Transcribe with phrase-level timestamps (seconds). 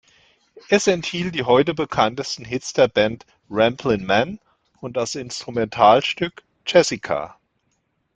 [0.67, 4.39] Es enthielt die heute bekanntesten Hits der Band, "Ramblin' Man"
[4.79, 7.37] und das Instrumentalstück "Jessica".